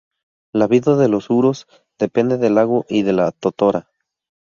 La 0.51 0.65
vida 0.65 0.95
de 0.95 1.07
los 1.07 1.29
uros, 1.29 1.67
depende 1.99 2.39
del 2.39 2.55
lago 2.55 2.85
y 2.89 3.03
de 3.03 3.13
la 3.13 3.29
totora. 3.31 3.91